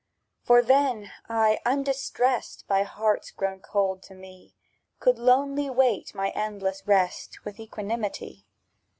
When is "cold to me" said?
3.59-4.55